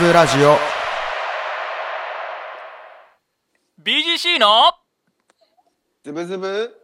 [0.00, 0.56] ブラジオ。
[3.84, 4.72] BGC の。
[6.02, 6.74] ズブズブ。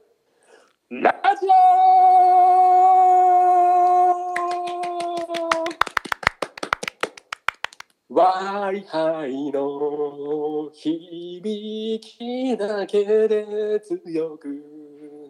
[0.91, 1.51] ラジオ。
[8.15, 14.47] ワイハイの響きだけで強く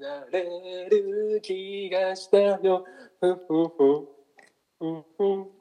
[0.01, 2.85] なれる気がしたよ。
[3.21, 4.07] ふんふんふん
[4.81, 5.57] ふんふん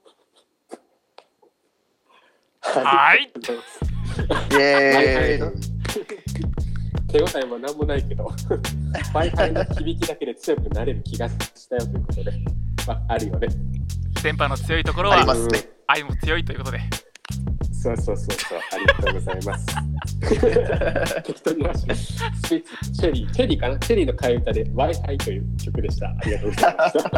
[2.74, 3.32] はい。
[4.52, 5.52] イエーイ
[7.08, 8.26] 手応えもなんもないけど
[9.14, 12.32] Wi-Fi の響きだけで強くなれる気がしたよということで、
[12.88, 13.48] まあ、あるよね。
[14.22, 15.70] 電波の強いところはありますね。
[15.88, 16.80] 愛も強いということで。
[17.72, 18.60] そうそうそうそう。
[18.74, 19.66] ありがとうございます。
[21.24, 23.78] 適当に言わせてスピッツチェリーチェリーかな？
[23.80, 26.08] チェリーの替え歌で Wi-Fi という曲でした。
[26.08, 27.10] ありがとうございました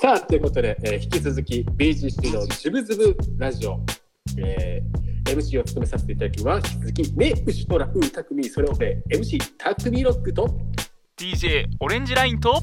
[0.00, 3.80] さあということで、えー引き続き BGC のズブズブラジオ、
[4.38, 6.74] えー MC を務めさせていただきます。
[6.74, 10.46] 引き続きねウシトラウータクミそれをね MC タクミロックと
[11.16, 12.60] DJ オレンジラインと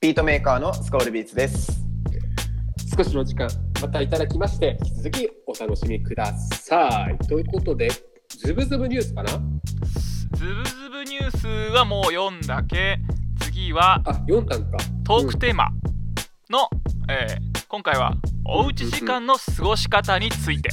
[0.00, 1.72] ビートメーカーのスコールビーツです。
[2.96, 3.48] 少しの時間
[3.82, 7.18] またいただきまして引き続きお楽しみください。
[7.26, 7.90] ということで
[8.28, 9.32] ズブズブニュースかな？
[10.34, 12.98] ズブズブニュースはもう読んだけ。
[13.40, 14.76] 次はあ読んだんか。
[15.04, 15.70] トークテーマ
[16.50, 16.68] の、
[17.08, 18.14] えー今回は
[18.44, 20.68] おうち時間の過ごし方について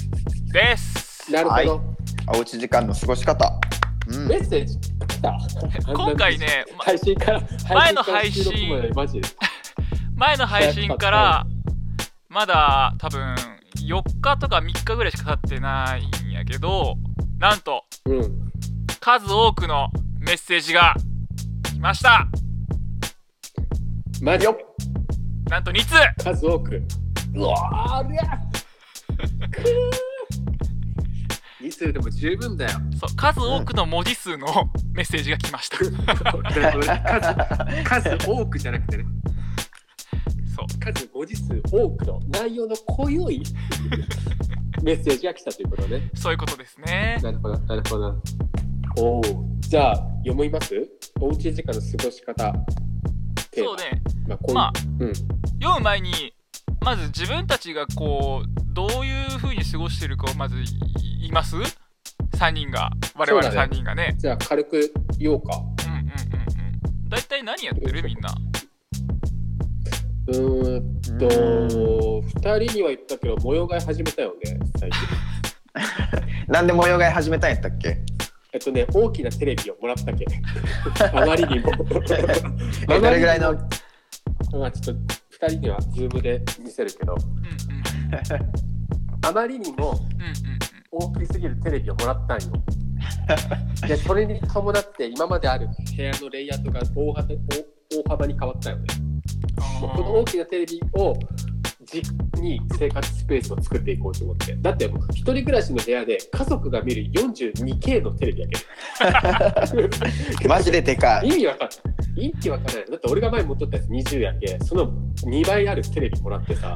[0.53, 1.31] です。
[1.31, 2.37] なるほど、はい。
[2.37, 3.59] おうち時間の過ごし方。
[4.07, 4.27] うん。
[4.27, 4.77] メッセージ。
[4.77, 5.21] 来
[5.87, 7.41] た今回ねま 配信から
[7.73, 8.43] 前の配信。
[8.43, 9.29] 収録までマジで。
[10.15, 11.45] 前の配信から
[12.29, 13.33] まだ多分
[13.77, 16.97] 4日とか3日ぐらいしか経ってないんやけど
[17.39, 18.51] なんとうん。
[18.99, 20.93] 数多くのメッセージが
[21.63, 22.27] 来ました。
[24.21, 24.45] マジ。
[24.45, 24.55] よ
[25.51, 25.95] なんと2通。
[26.23, 26.81] 数多く。
[27.35, 28.21] うわありゃ。
[29.51, 29.65] くー。
[31.67, 32.79] 2数でも十分だよ。
[32.97, 34.47] そう数多くの文字数の
[34.93, 35.75] メッセージが来ました。
[35.77, 35.91] 数
[38.17, 39.03] 数多くじゃなくてね。
[40.55, 40.67] そう。
[40.93, 43.17] 数文字数多くの内容の濃い
[44.83, 46.09] メッセージが来たということね。
[46.15, 47.19] そういうことですね。
[47.21, 48.21] なるほど、なるほど。
[48.97, 49.21] おお。
[49.59, 50.73] じゃあ、読みます？
[51.19, 52.53] おうち時間の過ごし方。
[53.51, 54.01] テーマそうね。
[54.27, 55.13] まあ、こんまあうん。
[55.15, 56.33] 読む前に
[56.81, 60.55] まず自分たちがこうどういう風に過ごしてるかをまず
[61.19, 61.55] 言います
[62.37, 62.89] ？3人が。
[63.15, 63.71] 我々そうだね。
[63.71, 64.15] 3人がね。
[64.17, 65.57] じゃあ、軽く言おうか。
[65.85, 67.09] うんうんうんうん。
[67.09, 68.03] 大体何やってる？
[68.03, 68.33] みんな。
[70.27, 74.99] うーんと、二人には言ったけど、模様替え始めたよね、最近。
[76.47, 78.01] なんで模様替え始めたんやったっけ？
[78.53, 80.25] えっとね、大きなテレビをもらったけ。
[81.13, 81.71] あまりにも。
[82.89, 83.53] えどれぐらいの？
[84.59, 87.15] まあ、ちょっと、二人にはズームで見せるけど、
[89.25, 89.97] あまりにも
[90.91, 92.51] 大きすぎるテレビをもらったんよ。
[93.87, 97.37] でそれに伴って今まである部屋のレイアウトが大幅大
[98.05, 98.83] 大幅に変わったよね。
[99.79, 101.13] この大きなテレビを
[101.91, 104.55] 軸に生活スペースを作っていこうと思って。
[104.55, 108.57] だってもう一人暮らしの部屋で家族が見る 42K のテレビやけ
[110.43, 110.49] ど。
[110.49, 112.25] マジででかい意味わかんない。
[112.27, 112.75] 意味わかんない。
[112.89, 114.91] だって俺が前持っとったやつ20やけ、その
[115.23, 116.75] 2倍あるテレビもらってさ、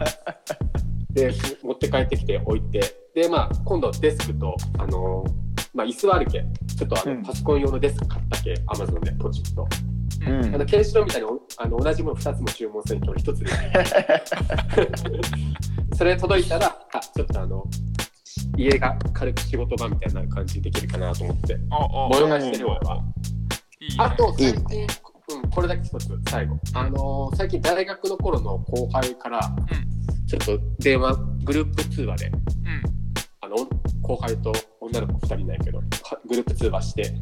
[1.11, 1.33] で、
[1.63, 2.81] 持って帰ってきて置いて、
[3.15, 6.45] で、まあ、今度デスクと、あのーまあ、椅子はあるけ、
[6.77, 9.67] ちょっとあの、うんパソコン用のデスク買ったけ、アマゾンでポチッと。
[10.27, 11.27] うんあの、ケンシロウみたいに
[11.57, 13.51] あの同じもの2つも注文するけど、1つで。
[15.95, 17.63] それ届いたら、あ、ちょっとあの、
[18.57, 23.03] 家が軽く仕事場みたいな感じできるかなと思って、模様替えしてる俺は。
[23.79, 24.03] いいね。
[24.03, 24.87] あといい最近、
[25.43, 29.39] うん、これだけ一つ最後、あのー最近大学の頃の後輩から
[30.27, 32.35] ちょっと電話グループ通話でうん。
[33.41, 33.55] あの
[34.01, 35.83] 後輩と女の子2人なんやけどは
[36.27, 37.13] グループ通話して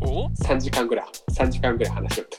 [0.00, 2.38] お？3時間ぐらい3時間ぐらい話しよった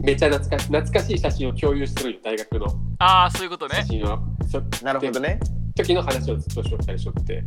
[0.00, 2.66] めっちゃ懐かし懐かしい写真を共有するよ大学の。
[2.98, 3.76] ああそういうことね。
[3.76, 4.18] 写真を
[4.48, 5.38] そなるほどね。
[5.74, 7.44] 時の話をずっとしょったりしょって。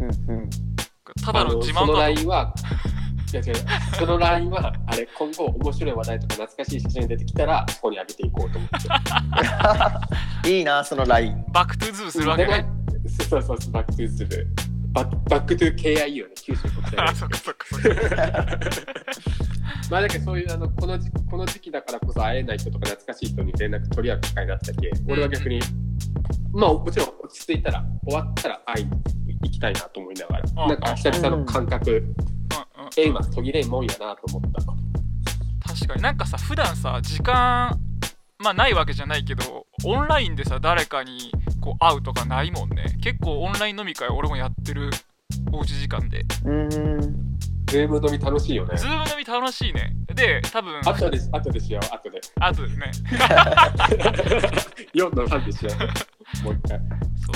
[0.00, 0.50] うんうん。
[1.24, 2.54] ただの自慢そのか LINE は
[3.32, 3.54] いや違う
[3.98, 10.48] その LINE はあれ今後面白い話題とか懐かしい写真が出てきたらそこに上げていこうと思って。
[10.50, 11.44] いいなそのライン。
[11.52, 12.66] Back to the するわけね。
[12.90, 14.48] で そうそうそう Back to the る
[14.94, 18.16] バッ Back to KIU よね九州国際あーそっかそっかそっか。
[19.90, 25.60] まあだけどそういうあのこの時この時期だからこそ会えない人とか懐かしい人に連絡取り合う機会があったけ俺は逆に、
[26.52, 28.90] まあもちろん落ち着いたら終わったら会いに
[29.42, 30.68] 行きたいなと思いながら、うん。
[30.68, 32.14] なんか久々の感覚、
[32.96, 35.68] 縁は途切れんもんやなと思った。
[35.68, 36.02] 確かに。
[36.02, 37.78] なんかさ普段さ時間
[38.38, 41.32] まあないわけじゃないけどオンラインでさ誰かに
[41.64, 44.90] こう会うとかないもんね結構オンライン飲み会俺もやってる
[45.50, 47.38] おうち時間でうーん。
[47.66, 48.86] ズーム飲み楽しいよねズ。
[48.86, 52.20] ーム飲み楽しいねで多分後で、後でし よう、後で。
[52.38, 52.92] あとね
[54.94, 55.70] 4の3でしよ
[56.42, 56.44] う。
[56.44, 56.78] もう一回。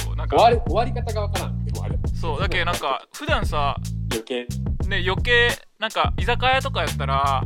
[0.05, 1.65] そうなんか終わり終わり方がわからん。
[1.65, 1.99] でもあれ。
[2.15, 3.77] そうだけどなんか普段さ
[4.11, 4.47] 余計。
[4.87, 5.49] ね余計
[5.79, 7.43] なんか居酒屋とかやったら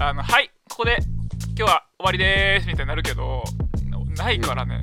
[0.00, 0.96] あのはいここで
[1.48, 3.44] 今日は終わりでーすみたいになるけど
[4.16, 4.80] ないからね、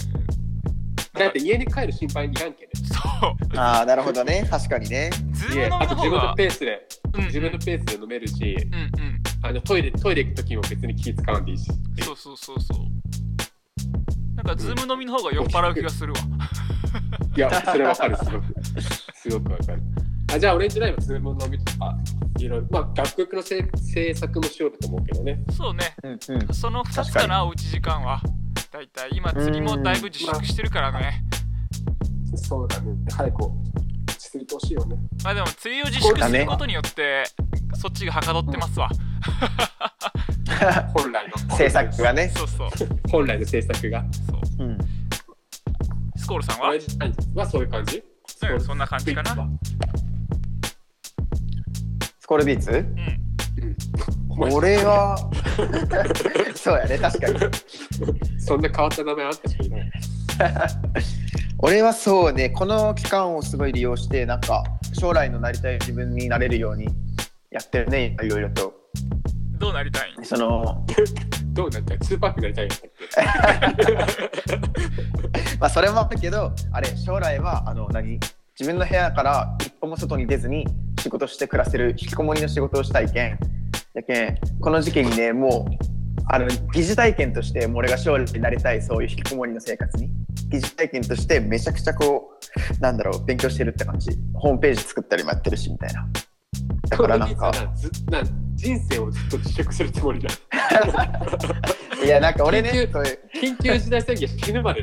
[1.20, 2.70] だって家に帰る心配いらんけね。
[2.76, 4.48] そうああ、なるほどね。
[4.50, 5.10] 確かにね。
[5.32, 11.66] ズーム飲みあと自分のペースで、うんうん自分のペースで飲めるし、うんうんあのトイレ、トイレ行くときも別に気使わんでいいし。
[12.02, 12.80] そうそうそうそう
[14.36, 16.20] なんかズーム飲みの方が酔っ払う気がするわ
[17.36, 18.46] いや、それわかる、すごく。
[19.14, 19.82] すごくわかる。
[20.34, 21.98] あじゃあ、オレンジライブ、ズーム飲みとか、
[22.40, 25.44] いろいろ、まあ、楽曲の制制作もしようと思うけどね。
[25.52, 26.54] そうねうんうん。
[26.54, 28.22] その2つかなおうち時間は
[28.72, 31.24] だいたい今釣りもだいぶ自粛してるからね
[32.36, 32.94] そうだね。
[33.12, 33.54] 早く落
[34.18, 34.96] ち着いてほしいよね。
[35.24, 37.24] まあでも釣りを自粛することによって
[37.74, 38.90] そっちがはかどってますわ、
[40.94, 41.56] 本来の。
[41.58, 42.32] 制作がね。
[42.36, 42.70] そうそう
[43.10, 44.04] 本来の制作が。
[44.58, 44.78] そううん。
[46.16, 46.74] スコールさんは？
[47.36, 47.98] はそういう感じ？
[47.98, 49.36] うんそんな感じかな
[52.20, 52.96] スコールビーツうん
[54.40, 55.18] 俺は、
[56.56, 57.40] そうやね、確かに。
[58.40, 59.92] そんな変わった名前あったしかいない。
[61.60, 64.64] 俺はそうね、この期間をすごい利用して、なんか
[64.94, 66.88] 将来のなりたい自分になれるように
[67.52, 68.74] やってるね、いろいろと。
[69.58, 70.14] どうなりたい？
[70.22, 70.86] んその、
[71.52, 72.00] どうなりたい？
[72.00, 73.76] ツーパックになりたいんだっ
[74.16, 75.58] け？
[75.60, 78.20] まあそれもあるけど、あれ、将来は、あの、何？
[78.58, 80.66] 自分の部屋から一歩も外に出ずに
[81.02, 83.40] 仕事して暮らせる引きこもりの仕事をしたいけん。
[84.00, 85.74] やけん、この時期にね、もう、
[86.32, 90.10] あの疑似体験としてもう俺が将来になりたいそういう引きこもりの生活に。
[90.50, 92.32] 疑似体験としてめちゃくちゃこ
[92.78, 94.12] うなんだろう勉強してるって感じ。
[94.36, 96.08] ホームページ作ったりもやってるしみたいな。
[96.90, 97.52] だからなんか。
[98.56, 100.30] 人生をずっと自粛するつもりだ。
[102.06, 102.90] いやなんか俺ね
[103.34, 104.82] 緊急事態宣言死ぬまで。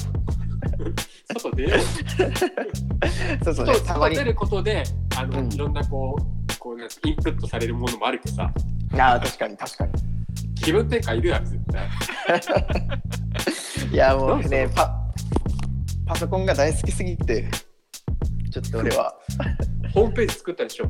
[1.32, 3.44] 外出よう。
[3.44, 4.82] そうそうね外出ることで、
[5.16, 8.52] あの、うんいろんなこう、こうインプットされるものもあるけどさ、
[8.98, 9.92] ああ確かに確かに。
[10.62, 11.88] 気分転換いるやつ絶対。
[13.92, 14.94] いやもうねパ
[16.06, 17.48] パソコンが大好きすぎて
[18.50, 19.14] ちょっと俺は。
[19.92, 20.86] ホームページ作ったでしょ。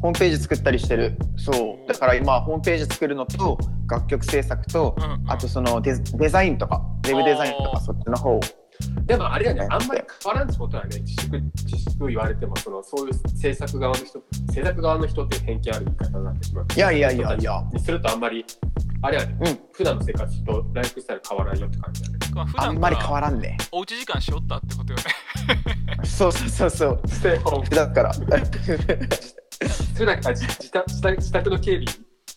[0.00, 1.16] ホームページ作ったりしてる。
[1.36, 1.52] そ
[1.84, 1.88] う。
[1.88, 3.58] だから今ホームページ作るのと
[3.90, 5.30] 楽曲制作と、うんうん。
[5.30, 8.40] あとそのデデザインとかウェブデザインとかそっちの方
[9.06, 14.22] でもあれやね、あんまり変わらんってことはね、自粛、自粛言われても、そのそういう制作側の人、
[14.52, 16.66] 制作側の人っていう偏見ある言い方になってしまう。
[16.74, 17.64] いやいやいやいや。
[17.72, 18.44] にするとあんまり、
[19.02, 19.58] あれやね、うん。
[19.72, 22.18] 普段の生活とライフスタイル変わらんよって感じだね。
[22.34, 23.56] まあ普あんまり変わらんね。
[23.72, 25.04] おうち時間しよったってことよね。
[26.04, 27.00] そうそうそうそう。
[27.08, 27.68] ステイホーム。
[27.68, 28.12] だから。
[28.12, 31.84] 普段から 自宅の警備、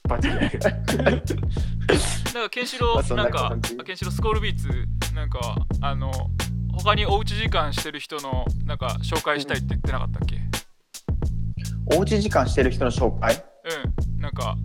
[0.07, 0.59] バッチリやる。
[2.33, 3.77] なんかケンシロウなかなん感じ。
[3.77, 4.67] ケンシロウスコールビーツ
[5.13, 5.39] なんか
[5.81, 6.11] あの
[6.73, 10.39] 他におうち時間してる人のなんか紹介したいって言ってなかったっけ？
[11.95, 13.35] おうち時間してる人の紹介？
[13.35, 14.21] うん。
[14.21, 14.55] なんか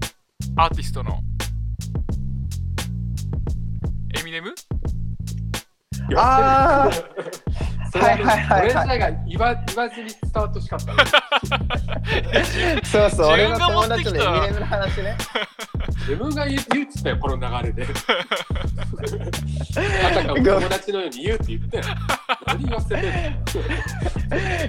[0.57, 1.21] アーティストの。
[4.19, 4.55] エミネム？
[6.17, 7.42] あー
[7.93, 11.05] それははいはいはいはい俺らが言わ言わずに伝わってほしかったね。
[12.85, 15.17] そうそう俺の友達のエミネムの話ね
[16.01, 17.87] 自分が言う言うっつったよ、この流れで。
[20.07, 21.83] あたかも友達のように言うって言ってよ。
[22.47, 23.05] 何言わせてん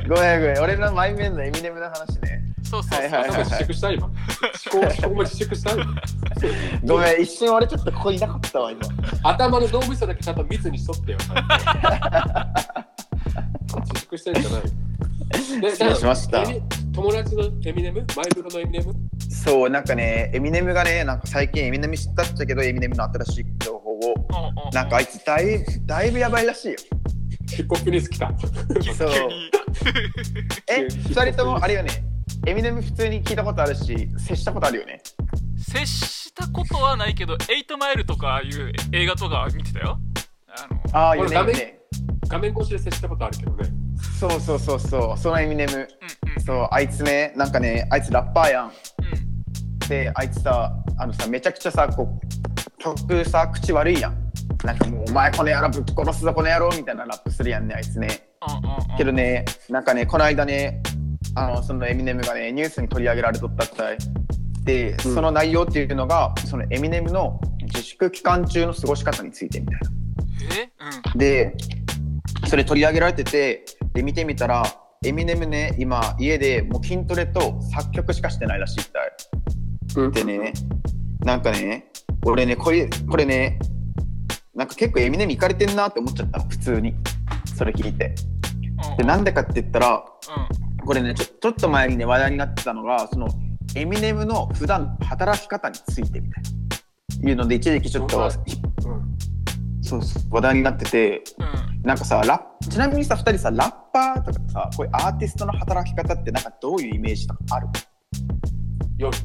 [0.06, 0.16] の？
[0.16, 4.08] ごめんごめん俺のマイメンのエミネムの話ねそうそうそう、はいはい頭自粛した今。
[4.08, 4.16] 思
[4.72, 5.86] 考思考も自粛した今
[6.86, 8.82] ごめん一瞬俺ちょっとここいなかったわ今
[9.24, 11.18] 頭の脳みそだけちゃんと密にしとってよ。
[13.82, 14.62] 自粛してるんじゃない
[15.62, 16.44] で失礼しました。
[16.94, 18.06] 友達のエミネム？
[18.16, 18.94] マイブロのエミネム？
[19.30, 24.14] そうなんかねエミネムがねなんか最近エミネム知ったっちゃけどエミネムの新しい情報をうんうん
[24.48, 24.70] うん。
[24.74, 26.78] なんかあいつだいだいぶやばいらしいよ。
[27.50, 28.32] ヒップホップニュース来た。
[28.94, 29.10] そう。
[30.70, 31.64] え二人とも？
[31.64, 31.92] あれよね。
[32.46, 35.02] エミネム普通に聞いたことあるし接したことあるよね。
[35.58, 40.00] 接したことはないけど8マイルとかいう映画とかは見てたよ。
[40.50, 41.80] あのああよね
[42.28, 43.70] 画面越しで接したことあるけどね。
[44.20, 45.18] そうそうそうそう。
[45.18, 45.74] そのエミネム。
[45.74, 45.86] うんう
[46.40, 46.44] ん。
[46.44, 48.66] そうあいつねなんかねあいつラッパーやん。
[48.68, 48.74] うん。
[49.88, 54.18] であいつさあのさめちゃくちゃさこう曲さ口悪いやん。
[54.64, 58.28] なんかもうお前この野郎ぶっ殺すぞこの野郎みたいなラップするやんねあいつね。
[58.48, 58.98] うんうんうん。
[58.98, 60.82] けどねなんかねこの間ね
[61.36, 63.98] あのそのエミネムがねニュースに取り上げられとったったい。
[64.64, 65.00] で、うん。
[65.00, 69.90] その内容っていうのがそのエミネムの自粛期間中の過ごし方についてみたいな。
[70.56, 70.72] え？
[71.14, 71.18] うん。
[71.18, 71.56] で
[72.46, 74.64] それ取り上げられててで見てみたら
[75.06, 80.12] エミネムね今家でもう筋トレと作曲しかしてないらしいみたいうん。
[80.12, 80.54] でね
[81.20, 81.92] なんかね
[82.26, 83.60] 俺ねこれこれね
[84.56, 86.96] なんか結構エミネムいかれてんなって思っちゃったの普通に。
[87.56, 88.14] それ聞いて。
[88.92, 88.98] うん。
[88.98, 90.06] でなんでかって言ったら
[90.78, 90.86] うん。
[90.86, 93.28] これねちょちょっと前にね話題になってたのがその
[93.76, 97.30] エミネムの普段の働き方についてみたいな。
[97.30, 98.30] いうので一時期ちょっと
[98.86, 99.03] うん
[99.84, 100.24] そうそう。
[100.32, 101.82] 話題になっててうん。
[101.84, 107.68] なんかさラッちなみにさ2人さラッパーとかさこういうアーティストの働き方ってなんかどういうイメージとかある？
[108.98, 109.18] 夜。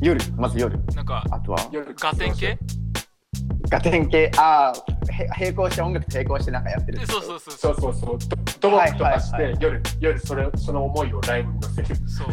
[0.00, 0.20] 夜？
[0.36, 0.78] まず夜。
[0.94, 1.68] なんかあとは？
[1.70, 2.58] 夜ガテン系？
[3.68, 4.30] ガテン系？
[4.38, 4.74] ああ
[5.38, 8.18] 並行して音楽と並行してなんかやってるでそうそうそうそうそうそう。
[8.60, 9.52] ドドボッとかして、はいはい。
[9.54, 11.88] は夜夜それその思いをライブに乗せる。
[12.08, 12.28] そう。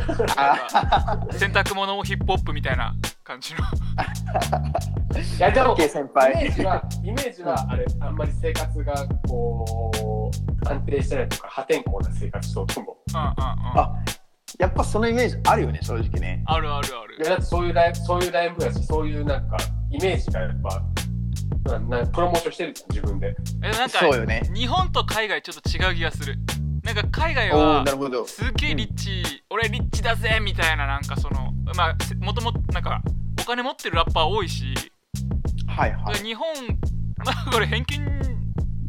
[1.33, 3.59] 洗濯物をヒップホップみたいな感じの
[5.15, 13.35] いやでも先イメ輩ージはイメージはあれあんまり生活がこう安定してないとか破天荒な生活しとうと思ううんうんうん。
[13.79, 14.03] あ
[14.59, 16.43] やっぱそのイメージあるよね正直ね。
[16.45, 17.15] あるあるある。
[17.15, 19.57] いやだってそういうライブそういうライブやしそういうなんか
[19.91, 20.83] イメージがやっぱ
[21.71, 23.35] ななプロモーションしてるじゃん自分で。
[23.63, 24.41] えなんかそうよね。
[24.53, 26.35] 日本と海外ちょっと違う気がする。
[26.83, 33.01] なんか海外はなるほどすげえリッチ、俺リッチだぜみたいななんかそのまあせもともとなんか
[33.39, 34.73] お金持ってるラッパー多いし、
[35.79, 36.15] はいはい。
[36.15, 36.45] 日本
[37.25, 38.21] まあ これ偏見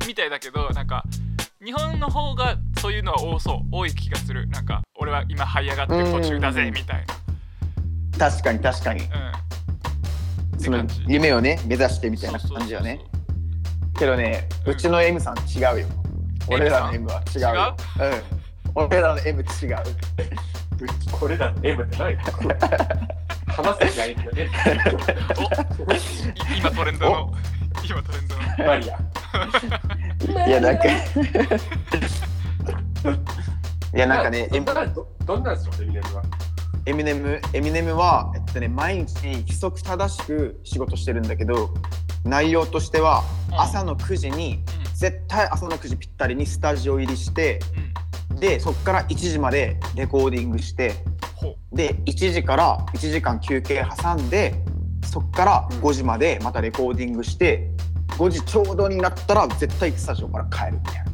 [0.08, 1.04] みたいだけどなんか
[1.64, 3.68] 日本の方がそういうのは多そう。
[3.70, 4.48] 多い気がする。
[4.48, 7.04] なんか俺は今這い上がってる途中だぜうんみたい
[8.18, 9.08] 確かに確かに。
[9.08, 9.32] な
[10.52, 10.60] うん。
[10.60, 13.00] その夢をね目指してみたいな感じよね。
[13.96, 15.86] けどねうちの M さん違うよ。
[16.48, 17.76] 俺らの M は違うよ。
[18.00, 18.82] うん。
[18.82, 19.76] 俺らの M 違う
[21.10, 22.16] これだ M ってない。
[23.48, 24.48] 話す気がいいけどね。
[26.58, 27.34] 今トレンドの
[27.84, 28.42] 今トレンドの。
[28.66, 28.98] マリア。
[30.46, 30.84] いやなんか。
[33.94, 36.22] いやなんかねどんなどどんなんですよエミネムは？
[36.86, 41.74] エミネムエミネムは、えっとね、毎日規則正しく仕事してるんだけど
[42.24, 43.60] 内容としてはうん。
[43.60, 44.62] 朝の9時に
[44.94, 47.58] 絶対朝の9時ぴったりにスタジオ入りして
[48.40, 50.94] でそこから1時までレコーディングして
[51.36, 54.54] ほで1時から1時間休憩挟んで
[55.04, 57.70] そこから5時までまたレコーディングして
[58.08, 61.10] 5時ちょうどになったら絶対スタジオから帰るみたいな。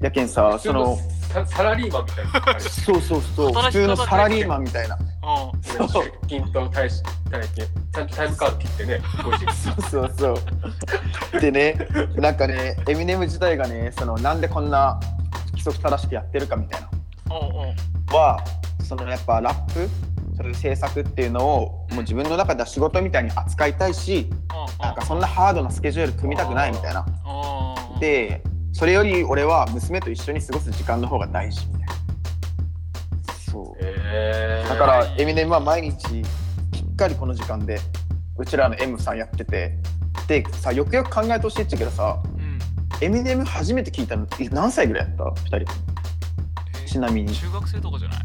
[0.00, 0.98] やけんさその
[1.32, 2.24] ササラリーマンみたい
[2.54, 2.60] な。
[2.60, 3.52] そうそうそう。
[3.52, 4.96] 普通のサラリーマンみたいな。
[4.96, 5.88] うん。
[5.88, 6.04] そう。
[6.04, 7.06] 出勤と退勤
[7.92, 9.46] ちゃんとタイムカード切ってね5時。
[9.54, 10.36] そうそう
[11.32, 11.40] そう。
[11.40, 14.98] でね、なんかね、エミネム自体がね、そのなんでこんな
[15.62, 16.88] 規則正しくやってるかみたいな
[18.12, 18.44] は、
[18.84, 19.88] そのやっぱラップ、
[20.36, 24.28] そういう制作っていうのをもう自分の中では仕事みたいに扱いたいし、
[24.80, 27.06] なんかそんなハードなスケジュール組みたくないみたいな。
[28.00, 28.42] で、
[28.72, 31.94] それより俺は娘と一緒に過ごす時間の方が大事みたいな。
[33.50, 33.76] そう。
[33.80, 36.22] えだからエミネムは毎日
[36.72, 37.78] きっかりこの時間で
[38.36, 39.78] うちらの M さんやってて
[40.26, 42.31] でさよくよく考えてほしいっちゃけどさうん
[43.02, 45.72] エミネム初めて聞いたのえ何歳ぐらいやった？2人。
[46.84, 47.34] えちなみに。
[47.34, 48.18] 中学生とかじゃない？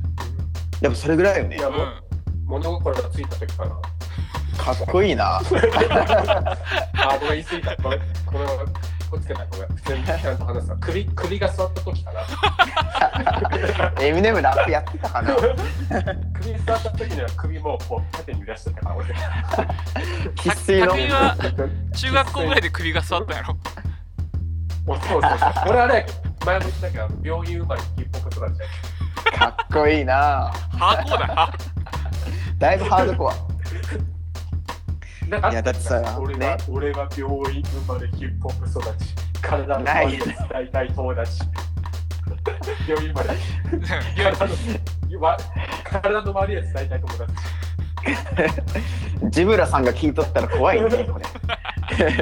[0.82, 1.58] やっぱそれぐらいよね。
[1.58, 2.02] いやもううん
[2.46, 8.66] 物心がついた時かなかっこいいなあごめん言い過ぎたこれこれは
[9.12, 12.22] こっちけないごめん普通にちゃんと話すわ首首が座った時かな
[14.02, 19.08] エミネムラップやってたかな首座った時には首もこう縦に揺らしてたから俺
[20.36, 20.88] 生粋の
[21.94, 23.58] 中学校ぐらいで首が座ったやろ
[24.88, 25.52] そうそうそう。
[25.70, 28.66] 俺あれやけど前も言ったけど病院生まれヒップホップ育ちや
[29.32, 29.38] け。
[29.38, 30.52] かっこいいな。
[30.78, 31.54] ハーコーだな
[32.58, 33.34] だいぶハードコア。
[35.28, 36.58] いやだってさ俺は、ね。
[36.70, 41.42] 俺は病院生まれヒップホップ育ち体のない周りです大体友達。
[42.88, 43.30] 病院生まれ
[44.24, 45.38] 体のわ
[45.84, 47.34] 体の周りです大体友達。
[49.32, 51.04] ジブラさんが聞いとったら怖いねこれ。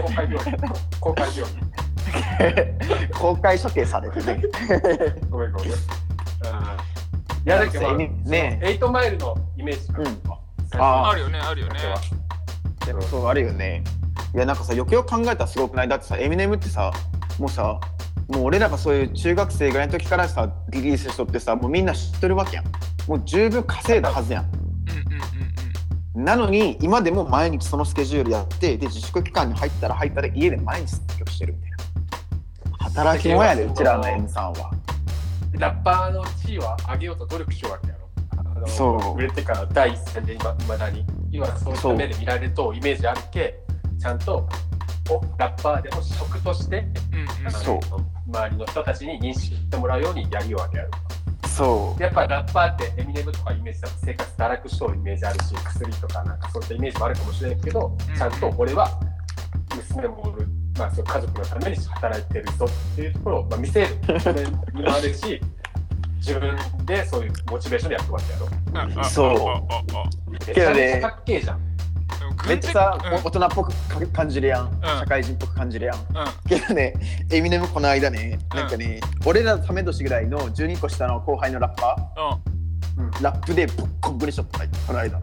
[0.02, 0.58] 公開病院。
[1.00, 1.85] 公開病院
[3.14, 4.42] 公開処刑されてね。
[5.30, 5.70] ごめんごめん。
[5.70, 5.74] い
[7.46, 8.12] やだけど、まあ、ね。
[8.26, 10.22] ねエイトマイルのイメージかな、うん。
[10.82, 11.80] ああるよねあるよね。
[13.10, 13.84] そうあるよね。
[14.34, 15.88] いやなんかさよくよく考えたらすごくない？
[15.88, 16.92] だってさエミネムってさ
[17.40, 17.80] もうさ
[18.28, 22.66] もう俺らがそういう中学生ぐらいの時からさリリースしとってさもうみんな知ってるわけやん。
[23.08, 24.46] もう十分稼いだはずやん。
[24.46, 31.65] うんうんうんなのに今でも毎日そのスケジュールやってで自粛期間に入ったら入ったら家で毎日作曲してるみ
[32.96, 34.72] 働き者やでうちらの M さんは。
[35.52, 38.10] ラッパーの地位は上げようと努力しようわけやろ。
[38.38, 39.18] あのそう。
[39.18, 41.06] 売れてから第一線で今いまだに。
[41.30, 43.60] 今そういった目で見られるとイメージあるけ
[44.00, 44.48] ちゃんと
[45.10, 47.52] をラッパーでも職としてうんうん。
[47.52, 47.80] そう。
[48.28, 50.90] 周りの人たちに認識してもらうようにやるわけやろ。
[51.50, 52.02] そう。
[52.02, 58.16] やっぱりラッパーってエミネムとかイメージだと生活堕落しとるイメージあるし薬とかなんかそういったイメージもあるかもしれないけど、うん。
[58.16, 58.90] ちゃんと俺は
[59.76, 63.88] 娘もおる、まあ、そう家族のために働いてるぞっていうところを、まあ、見せる。
[64.20, 64.40] そも
[64.94, 65.42] あるし
[66.26, 69.64] 自分でそういうモチベーションでやってるわけやろそ
[70.42, 70.46] う。
[70.54, 71.58] けどねっけえじゃ
[72.48, 73.14] めっちゃさ、うん。
[73.16, 75.96] 大人っぽくか感じるやん、社会人っぽく感じるやん。
[75.96, 76.04] うん。
[76.48, 76.94] けどね
[77.32, 81.96] エミネムこの間ねなんかね、俺らため年ぐらいの12個下の後輩のラッパ
[82.98, 83.10] うん。
[83.12, 85.20] ーラップでボッコボコにしとったこの間。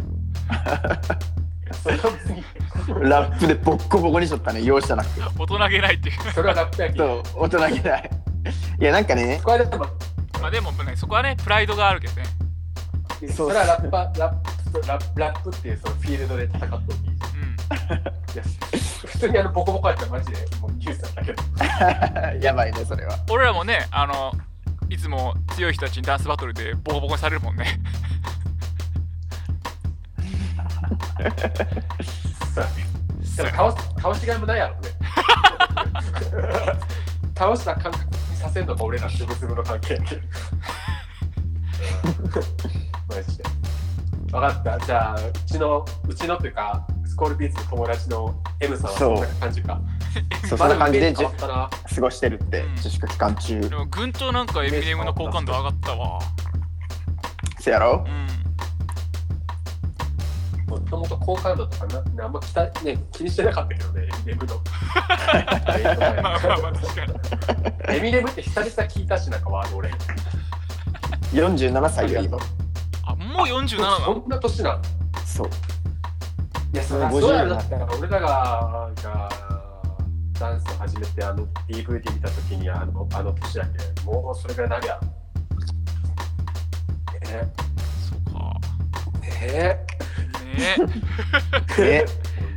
[1.82, 2.44] それは別に
[3.02, 4.62] ラップでボッコボコにしとったね。
[4.62, 5.08] 容赦なく。
[5.38, 6.32] 大人げないっていう。
[6.32, 7.24] それはラップやけど。
[7.24, 8.10] そう大人げない。
[8.80, 9.86] いやなんかねこれでも
[10.40, 12.24] まあでもねそこはねプライドがあるけどね。
[13.32, 17.56] それはラッパーラップラップラップっていうそのフィールドで戦っとるいいうん。
[18.34, 18.42] いや
[19.06, 21.42] 普通にあのボコボコやったらマジでもうニュースだったけど。
[22.44, 23.16] やばいねそれは。
[23.30, 24.32] 俺らもねあの
[24.88, 27.80] いつも強い人たちにダンスバトルでボコボコにされるもんね
[32.54, 32.64] そう
[33.36, 34.80] でも倒す倒しがいもないやろね
[37.36, 39.98] 倒した感覚にさせんのが俺らつぶつぶの関係。
[43.08, 43.44] マジで。
[44.30, 44.78] 分かった。
[44.86, 49.80] じゃあうちのうちのというかスコールビーツの友達の M さんはそんな感じか。
[50.48, 50.76] そうそんな。
[50.76, 52.72] 感じで過ごしてるってうん。
[52.74, 53.60] 自粛期間中。
[53.60, 56.20] でも軍となんかエミネムの好感度上がったわ。
[57.58, 58.04] せやろ？
[58.06, 58.41] うん
[60.72, 64.54] もともと好感度とかなあんま期待、ね、気にしてなかったけどね、エミネムの。
[64.94, 67.04] まあまあまあ確か
[67.92, 67.98] に。
[67.98, 69.90] エミネムって久々聞いたし、なんかワード俺。
[71.32, 72.38] 47歳よ今。
[73.04, 74.82] あもう47なそのんな年なの？
[75.26, 75.48] そう。
[76.72, 77.50] いや、そりゃ50そうやろ。
[77.50, 79.28] だったら俺らがが
[80.38, 85.06] ダンスを始めて、あの DVD 見たときにあのあの年だけ、もうそれぐらいなるやろ。
[87.40, 87.52] ね。
[88.08, 88.60] そうか。
[89.42, 89.84] え
[90.54, 90.76] ね。
[91.76, 92.04] で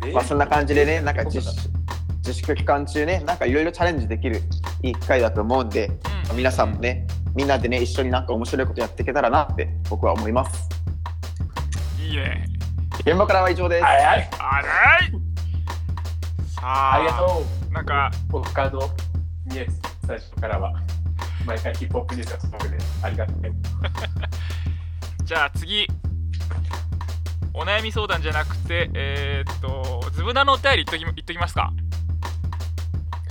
[0.06, 1.54] え まあそんな感じでねなんか自粛
[2.18, 4.42] 自粛期間中ねなんかいろいろチャレンジできる
[4.82, 5.92] いい機会だと思うんで
[6.30, 6.38] うん。
[6.38, 7.06] 皆さんもね
[7.36, 10.70] みんなでね一緒になんか面白いことやっていけたらなって僕は思います。
[12.00, 12.48] いいね
[13.00, 13.84] 現場からは以上です。
[13.84, 14.62] はいはい、あ
[15.02, 15.22] れい。
[16.54, 17.74] さあありがとう。
[17.74, 18.80] なんか他の
[19.48, 20.74] ニュース最初からは。
[21.46, 23.38] 毎回ヒップホップニュースが届くねありがとう。
[25.24, 25.88] じゃあ次
[27.58, 31.72] お悩み相談じゃなくてえー、っとズブナのお便り言っとき言っときますか、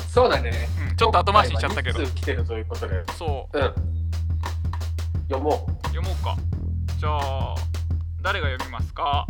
[0.08, 0.68] そうだね。
[0.90, 2.04] うん、ちょっと後回ししちゃったけど。
[2.04, 3.04] 来てるということで。
[3.18, 3.58] そう。
[3.58, 3.74] うん。
[5.28, 5.88] 読もう。
[5.88, 6.36] 読もうか。
[6.98, 7.54] じゃあ
[8.22, 9.26] 誰が読みますか？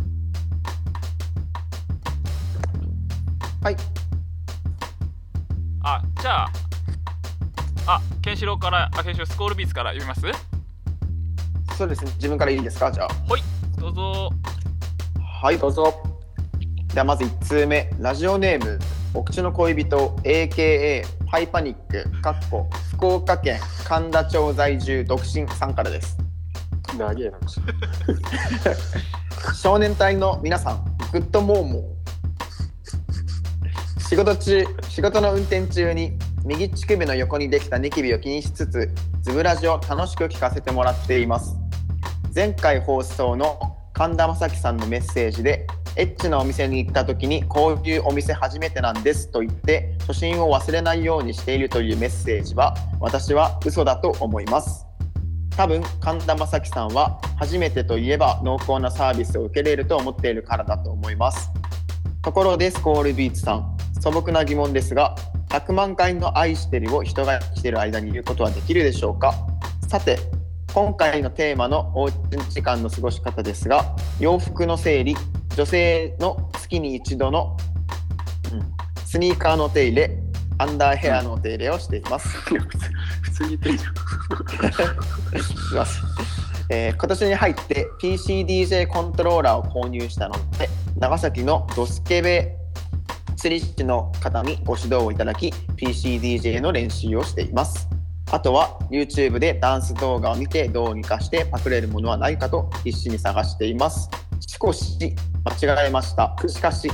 [3.62, 3.76] はい。
[5.82, 6.50] あじゃあ
[7.86, 10.22] あケンシロウからあケンシロウスコールビーツから読みます？
[11.76, 12.12] そうですね。
[12.16, 12.92] 自分からいいですか？
[12.92, 13.08] じゃあ。
[13.78, 14.30] どうぞ
[15.44, 15.92] はいどうぞ。
[16.94, 17.90] ではまず1通目。
[17.98, 18.78] ラジオネーム
[19.12, 26.16] お口の恋人 AKA ハイパニックかっこ福岡県神田町在住独身さんからです。
[26.96, 27.38] 長えな
[29.54, 38.88] 少年隊の皆さん Good モーモー仕事中仕事の運転中に右乳首の横にできたニキビを気にしつつ
[39.20, 41.54] ズブラジを楽しく聞かせてもらっています。
[42.34, 54.84] 前回放送の神田正輝さんのメッセージでエッチなお店に行った時にこういうお店初めてなんですと言って初心を忘れないようにしているというメッセージは私は嘘だと思います。
[55.56, 61.50] 多分神田正輝さんは初めてといえば濃厚なサービスを受けれると思っているからだと思います。
[62.22, 63.76] ところでスコールビーツさん。
[64.00, 65.14] 素朴な疑問ですが
[65.50, 69.32] 100万回の愛してるを人が生きてる間に言うことはできるでしょうか？
[69.88, 70.18] さて
[70.74, 72.16] 今回のテーマのおうち
[72.50, 75.14] 時間の過ごし方ですが洋服の整理
[75.54, 77.56] 女性の月に一度の、
[78.52, 78.74] うん
[79.06, 80.18] スニーカーのお手入れ
[80.58, 82.28] アンダーヘアのお手入れをしています、
[83.22, 85.42] 普通に言ってんじゃん。
[85.44, 86.02] します、
[86.68, 92.56] えー今年に入って PCDJ コントローラーを購入したので長崎のドスケベ
[93.36, 97.88] 釣り師の方にご指導をいただき PCDJ の練習をしています
[98.30, 104.08] あとは YouTube でダンス動画を見てどうにかしてパクれるものはないかと必死に探しています。
[104.46, 105.14] 少し
[105.58, 106.34] 間違えました。
[106.48, 106.90] しかし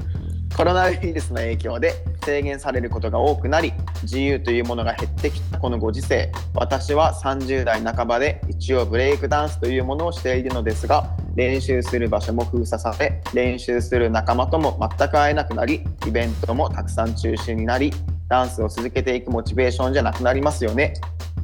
[0.56, 6.30] コロナウイルスの影響で制限されることが多くなり自由というものが減ってきたこのご時世。
[6.54, 17.92] 私は30代半ばで一応ブレイクダンスというものをしているのですが練習する場所も封鎖され練習する仲間とも全く会えなくなりイベントもたくさん中止になり
[18.28, 20.94] ダンスを続けていくモチベーションじゃなくなりますよね。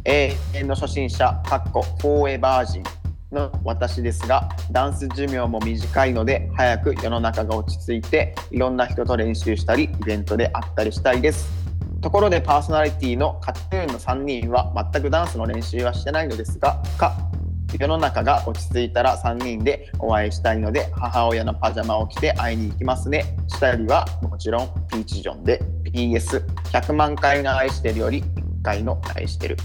[0.05, 2.85] 永遠の初心者かっこフォーエバージン
[3.31, 11.51] の私ですがダンス寿命も短いので早く世の中が落ち着いていろんな人と練習したりイベントで会ったりしたいです。
[12.01, 17.16] ところでパーソナリティのカトゥーンの3人は全くダンスの練習はしてないのですがか
[17.76, 23.37] 世の中が落ち着いたら3人でお会いしたいので母親のパジャマを着て会いに行きますね。
[23.48, 29.57] したりはもちろんピーチジョンで PS100 万回の愛してるより1回の愛してる。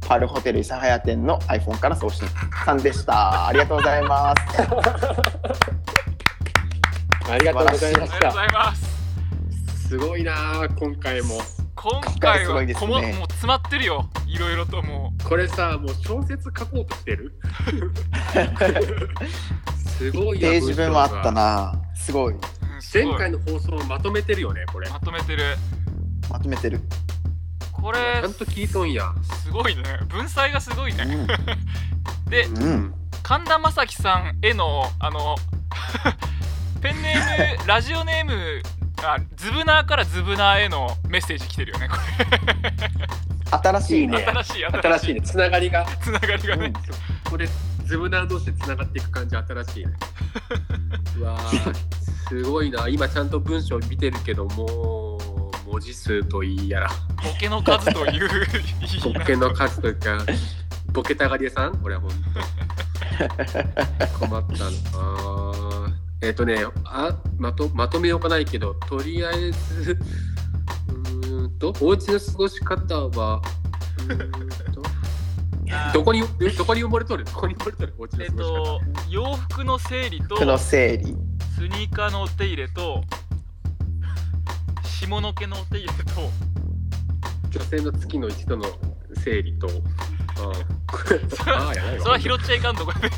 [0.00, 2.26] パルホテル諫早店の iPhone から送信
[2.64, 3.48] さんでした。
[3.48, 4.40] ありがとうございます。
[7.30, 8.32] ありがとうございました。
[8.72, 9.88] す。
[9.88, 11.40] すごいなあ今回も。
[11.76, 12.86] 今回はすごいですね。
[12.86, 14.06] こももう詰まってるよ。
[14.26, 17.32] いろいろともこれさ、もう小説書こうとしてる？
[19.96, 21.72] すごいなページ分はあったな。
[21.94, 22.34] すごい。
[22.34, 22.40] う、うん
[22.82, 23.06] すごい。
[23.12, 24.90] 前回の放送をまとめてるよね、これ。
[24.90, 25.56] まとめてる。
[26.28, 26.82] まとめてる、
[27.72, 29.10] これちゃんと聞いとんや。
[29.42, 29.82] すごいね。
[30.10, 31.26] 文才がすごいね。
[32.28, 32.58] でうん。
[32.62, 35.34] うん、神田正輝さんへのあの
[36.82, 38.62] ペンネームラジオネーム
[39.02, 41.96] あズブナーからズブナーへのメッセージ来てるよねこ
[43.62, 45.84] 新しいね新しい新しい新しいね、つながりが。
[46.02, 46.72] つながりがね、
[47.28, 47.48] これ、
[47.84, 49.92] ズブナー同士でつながっていく感じ、新しいね。
[51.18, 51.74] うわー
[52.28, 52.86] すごいな。
[52.88, 55.18] 今ちゃんと文章見てるけど、も
[55.66, 56.90] う、文字数といいやら、
[57.24, 58.28] ボケの数という
[59.12, 60.18] ボケの数というか、
[60.92, 61.76] ボケたがり屋さん？
[61.78, 62.10] これは本
[64.18, 64.18] 当。
[64.26, 64.70] 困ったな。
[66.22, 69.98] えっ、とねあまと、まとめようかないけど、とりあえず、
[70.88, 73.40] うーんと、お家の過ごし方は、
[75.94, 77.24] どこに、どこに埋もれとる？
[77.24, 77.94] どこに埋もれとる？
[77.98, 78.54] お家のえっ過ごし方。
[78.54, 81.16] と洋服の整理と服の整理。
[81.56, 83.02] スニーカーのお手入れと
[84.84, 86.30] 下の毛のお手入れと。
[87.50, 88.64] 女性の月の一度の
[89.24, 89.72] 整理と、あ
[91.50, 92.02] あああやないわ。
[92.02, 93.10] それは拾っちゃいかんとこね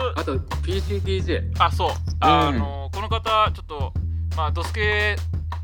[0.00, 1.90] とあと PCDJ あそう。
[2.20, 3.92] あの、この方ちょっと
[4.36, 5.16] まあドスケ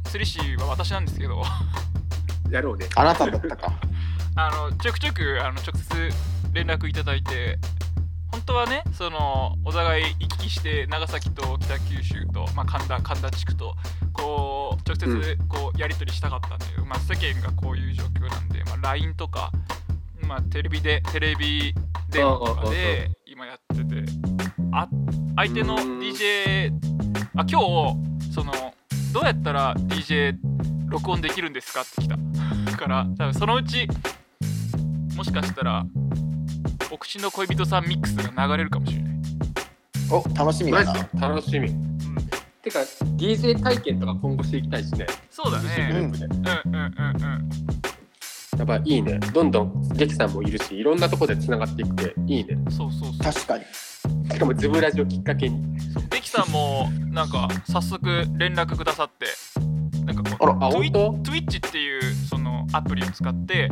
[0.08, 1.42] スリシーは私なんですけど。
[2.50, 2.88] やろうね。
[2.94, 3.72] あなただったか。
[4.38, 6.10] あのちょくちょくあの直接
[6.52, 7.58] 連絡いただいて
[8.30, 13.74] 本当はねそのお互い行き来して長崎と北九州と、まあ、神田神田地区と
[14.12, 19.50] こう直接こうやり取りしたかったんだけど、まあ、世間がこういう状況なんで、まあ、LINE とか、
[20.20, 21.74] まあ、テレビでテレビ
[22.10, 24.25] 電話とかで今やってて
[24.78, 24.86] あ
[25.36, 26.70] 相手のうん DJ
[27.34, 28.52] あ今日その
[29.14, 30.36] どうやったら DJ
[30.88, 32.18] 録音できるんですかって来た
[32.70, 33.88] だから多分そのうち
[35.16, 35.86] もしかしたら
[36.92, 39.12] お口の恋人さんミックスが流れるかもしれない、
[40.10, 41.68] お楽しみだな楽しみ。
[41.68, 41.86] うん、
[42.62, 42.80] てか
[43.16, 45.06] DJ 体験とか今後していきたいしね。
[45.30, 46.26] そうだねグループで。
[46.26, 47.50] うんうんうんうん
[48.58, 49.18] やっぱいいね。
[49.34, 52.56] どんどん劇さんもいるし、いろんなとこでつながっていくていいね。
[52.70, 53.64] そうそうそう確かに
[54.36, 55.80] しかもズブラジオきっかけに。
[55.80, 59.26] そうデキさんもなんか早速連絡くださって。
[60.04, 63.70] なんかこうあらあ、Twitch っていうそのアプリを使って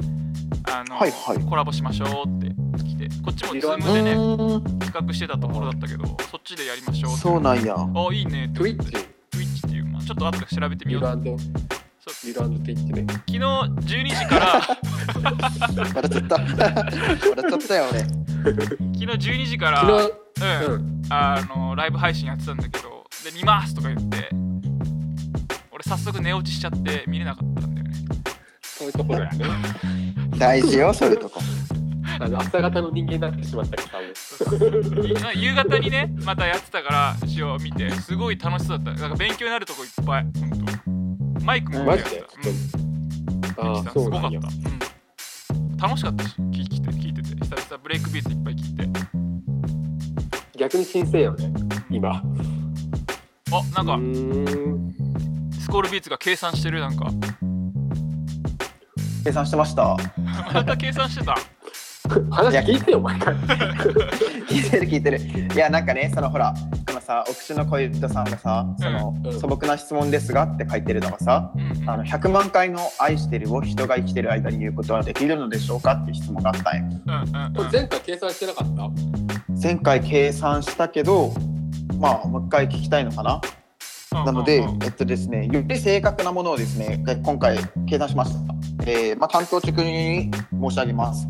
[0.72, 1.44] あの、はいはい。
[1.44, 2.48] コラボしましょうって
[2.82, 4.14] 来てこっちもいろんな Zoom でね
[4.86, 7.20] 企画してたところだったけどそっちでやりましょうって。
[7.20, 7.76] そうなんや。
[7.76, 8.78] あいいねって Twitch、
[9.32, 11.36] Twitch っていう、まあ、ちょっと後で調べてみようミランド、
[12.32, 13.06] そうミランド Twitch ね。
[13.08, 14.62] 昨日12時から。
[15.94, 16.36] 笑っちゃった。
[16.40, 18.00] 笑っちゃったよ俺。
[18.00, 18.12] 昨
[18.92, 19.82] 日12時から。
[19.82, 20.74] うん。
[20.74, 21.02] うん。
[21.10, 24.28] あのライブ配信やってたんだけどで見ますとか言って。
[25.70, 27.94] 俺早速寝落ちしちゃって見れなかったんだよね。
[28.62, 29.44] そういうところやね。
[30.38, 31.40] 大事よそういうとこ。
[32.20, 39.00] あの朝方の人間になってしまったから、い夕方にねまたやってたから一応見てすごい楽しそうだった。
[39.02, 40.93] なんか勉強になるとこいっぱいほんと
[41.44, 42.24] マイクもマジで？
[43.60, 43.68] うん。
[43.76, 44.40] ああ、すそうなんや。
[44.40, 47.28] ごかった、うん、楽しかったし聞いて聞いてて。
[47.28, 48.88] 久々ブレイクビーツいっぱい聞いて。
[50.58, 51.52] 逆に新鮮よね、
[51.90, 52.22] 今。
[53.52, 55.60] あなんうか。
[55.60, 57.10] スコールビーツが計算してるなんか。
[59.24, 59.96] 計算してました。
[60.54, 61.36] ま た計算してた。
[62.30, 63.34] 話聞いてよ、毎回。
[64.48, 65.20] 聞いてる聞いてる。
[65.54, 66.54] いやなんかねそのほら
[67.04, 69.40] さお口の恋人さんがさその、うん。
[69.40, 71.60] 素朴な質問ですがって書いてるのがさうん。
[71.82, 77.54] うんあの100万回の愛してるを人が生きてる間に言うことはできるのでしょうかっていう質問があったんようんうんうん。
[77.54, 78.90] これ前回計算してなかった？
[79.62, 81.32] 前回計算したけど
[81.98, 83.40] まあもう一回聞きたいのかな？
[84.24, 88.54] なので、えっとですね、より正確なものをですね、今回計算しました。
[88.86, 91.26] えーまあ、担当直入に申し上げます。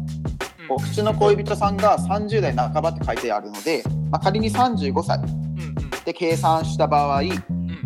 [0.69, 5.19] お口の恋人さんが30代半ばって書いてあるので、まあ、仮に35歳
[6.05, 7.35] で計算した場合、うん。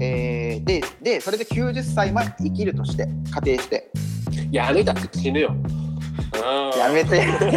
[0.00, 3.90] えーででそれで90歳まで生きるとして仮定して。
[4.50, 5.54] いや、あの人たち死ぬよ。
[6.78, 7.16] やめて。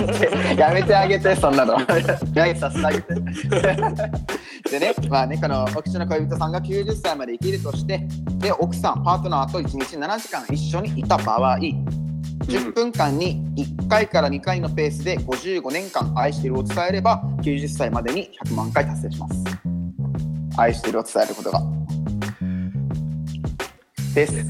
[0.57, 1.79] やめてあげてそんなの。
[1.79, 3.13] やめさせてあげて。
[4.71, 19.70] でねまあねこのお口の恋人さんが90歳まで生きるとしてで奥さんパートナーと1日7時間一緒にいた場合10分間に1回から2回のペースで55年間愛してるを伝えれば90歳までに100万回達成します
[20.57, 21.61] 愛してるを伝えることが。
[24.13, 24.45] です。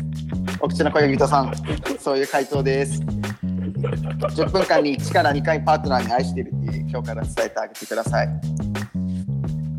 [0.60, 1.54] お口の恋人さん
[2.00, 3.02] そういう回答です。
[3.02, 8.28] 10分間に1から2回パートナーに愛してるって今日から伝えてあげてください。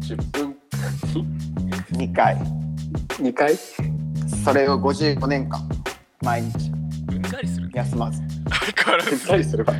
[0.00, 0.56] 10分
[1.96, 2.08] に。
[2.08, 2.36] 2回。
[3.18, 3.56] 2回？
[4.44, 5.68] それを55年間
[6.22, 6.70] 毎日。
[7.12, 7.70] うんざりする。
[7.72, 8.20] 休まず。
[8.48, 9.64] 相変わらずたりする。
[9.64, 9.72] か。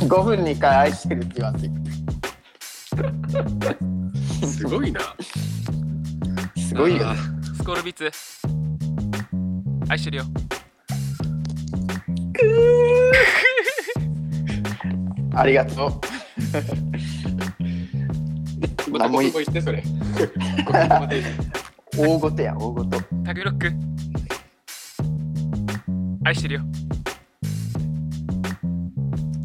[0.00, 1.68] 5分に1回愛してるって言わんとい
[4.46, 5.00] すごいな。
[6.56, 7.06] すごいよ
[7.56, 8.10] スコールビッツ。
[9.88, 10.24] 愛してるよ。
[15.34, 15.90] ありがとう。
[16.50, 17.02] ー。
[18.90, 19.82] また国語言って、それ。
[21.96, 23.00] 大ごとや大ごと。
[23.24, 23.72] タグロック。
[26.24, 26.62] 愛してるよ。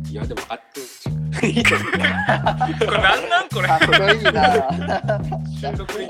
[0.10, 0.60] いや、でも、あ
[1.42, 3.68] れなんなんこれ？
[3.68, 4.42] かっこいいな。
[5.60, 6.10] 収録に。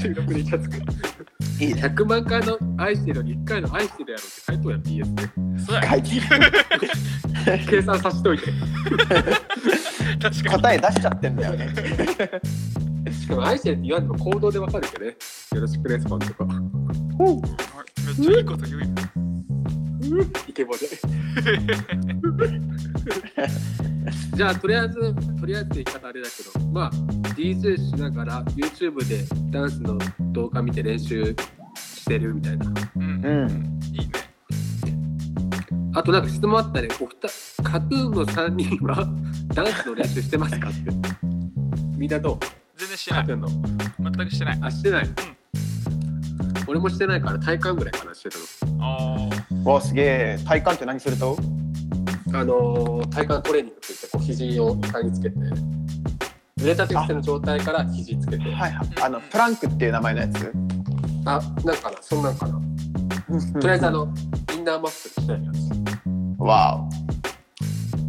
[0.00, 0.66] 収録にちゃった。
[1.64, 1.82] いいね。
[1.82, 5.22] 100万回の愛してるのに1回の愛してるやろって書いとうやん BS で。
[5.64, 6.22] そうや書いてる。
[7.68, 8.52] 計算させといて。
[10.22, 11.68] 確かに答え出しちゃってんだよね。
[13.10, 15.16] しかも愛してるって言わんでも行動でわかるけどね。
[15.54, 16.34] よろしくレスポンと。
[16.34, 16.58] かめっ
[18.24, 18.86] ちゃいいこと言うよ
[20.46, 20.86] イケボで
[24.34, 26.90] じゃあとりあえずとりあえずって言い方あれだけどまあ
[27.34, 29.98] DJ しながら YouTube でダンスの
[30.32, 31.34] 動画見て練習
[31.74, 32.72] してるみたいな。
[32.96, 33.02] うん。
[33.02, 33.06] う
[33.46, 33.80] ん。
[33.92, 34.12] いいね。
[35.94, 37.08] あとなんか質問あったねお二
[37.64, 39.08] カトゥーンの3人は
[39.54, 40.68] ダンスの練習してますか？
[40.68, 40.78] って
[41.96, 42.38] みんなどう？
[42.76, 43.26] 全然してない。
[43.26, 44.58] 全くしてない。
[44.62, 45.08] あしてない、
[46.66, 48.36] 俺もしてないから体感ぐらいかなしてた
[48.80, 49.62] あー。
[49.64, 50.38] わすげえ。
[50.44, 51.36] 体幹って何すると？
[51.40, 51.65] の
[52.38, 55.36] あのー体幹トレーニングって言ってこう肘を床につけて
[56.58, 58.42] 腕立て伏せの状態から肘つけて。
[58.44, 58.88] はいはい。
[59.02, 60.52] あのプランクっていう名前のやつ？
[61.24, 62.60] あなんかなそんなんかな。
[63.60, 64.14] とりあえずあの
[64.54, 65.56] インナーマッスルしないやつ。
[66.38, 66.80] わ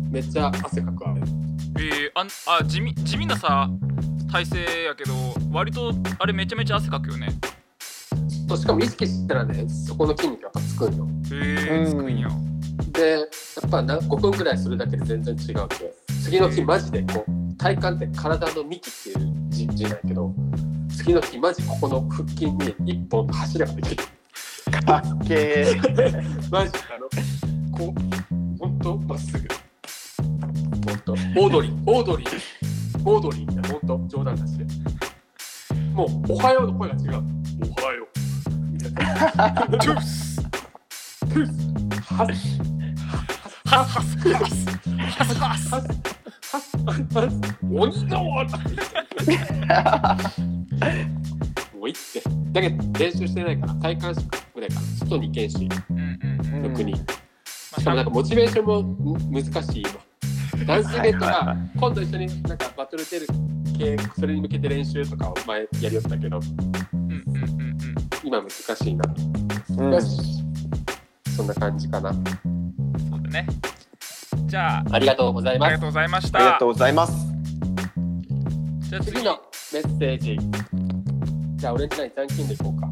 [0.09, 1.21] めっちゃ汗かくあれ。
[1.21, 3.69] えー、あんあ地味地味なさ
[4.31, 5.13] 体勢やけど
[5.51, 7.29] 割とあれめちゃめちゃ汗かくよね。
[8.55, 11.07] しかも意識したらねそこの筋肉がつくんよ。
[11.25, 12.29] えー、うんつくんや。
[12.93, 13.27] で
[13.67, 20.33] やっぱな5分ぐらいするだけで全然違うけ次の日マジでこう体幹って体の幹っていう字字なんやけど
[20.95, 24.03] 次の日マジここの腹筋に一本の柱ができる。
[24.67, 25.81] おかっけー。
[26.49, 27.77] マジあの。
[27.77, 29.47] こうほんとまっすぐ。
[30.89, 31.11] ほんと。
[31.11, 31.83] オードリー。
[31.85, 32.29] オードリー。
[33.03, 34.07] オードリーみたいなほんと。
[34.07, 34.53] 冗談だし
[35.93, 37.23] もう「おはよう」の声が違う
[37.77, 38.07] 「おはよ
[38.45, 39.51] う」みたいな。
[39.77, 40.41] トゥース
[41.19, 42.76] 「トゥース」「ハッ
[43.67, 44.55] ハスハスハス
[45.11, 45.81] ハスハスハッ
[46.85, 47.29] ハッハッ
[47.69, 49.37] 鬼の笑い
[51.75, 52.21] もういいって
[52.53, 56.19] だけど練習してないから体幹しかぐらいから外に行けんしうんうん
[56.53, 56.97] うんうん特に、ま
[57.79, 63.27] しかもなんかモチベーションも難しい今ダンスイベントが今度一緒になんかバトル出る
[63.77, 66.39] 系それに向けて練習とかを前やりよったけど
[66.93, 67.77] うんうんうんうん
[68.23, 69.03] 今難しいな、
[69.77, 70.37] うんよし
[71.35, 72.13] そんな感じかな
[73.27, 73.45] そうだね。
[74.45, 74.83] じゃあ。
[74.91, 75.67] ありがとうございます。
[75.67, 76.39] ありがとうございました。
[76.39, 77.13] ありがとうございます。
[78.89, 79.39] じゃあ次次の
[79.73, 80.39] メッセージ。
[81.57, 82.87] じゃあオレンジラインじゃんけんでいこうか。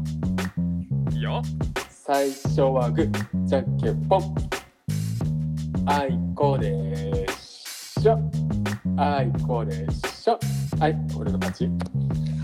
[1.12, 1.42] いいよ。
[1.88, 3.46] 最初はグー。
[3.46, 4.34] じゃんけんぽん。
[5.86, 8.18] あいこでしょ。
[8.98, 10.38] あいこでしょ。
[10.78, 11.66] はい俺の勝ち。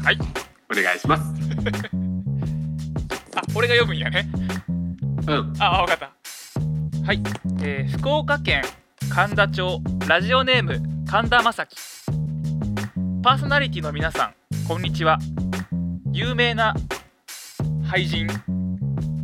[0.03, 0.19] はい。
[0.71, 1.25] お願いします。
[3.37, 4.27] あ俺が読むんやね。
[4.69, 4.73] う
[5.35, 5.53] ん。
[5.59, 6.22] あ、わかった。
[7.05, 7.23] はい、
[7.63, 8.63] えー福岡県
[9.13, 11.77] 神田町ラジオネーム神田正輝。
[13.25, 14.35] パーソナリティの皆さん、
[14.69, 15.19] こんにちは。
[16.13, 16.77] 有名な
[17.85, 18.29] 俳人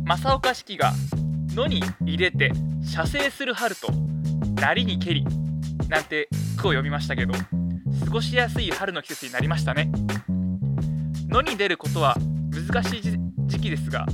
[0.03, 0.91] 正岡子規が
[1.55, 2.51] 野に入れて
[2.83, 3.93] 射精する春と
[4.59, 5.23] なりに蹴り
[5.87, 9.89] なんて句を読みましたけど過ごしやすい春の季節になりましたね
[11.29, 12.17] 野に出ることは
[12.51, 14.05] 難しい時時期ですが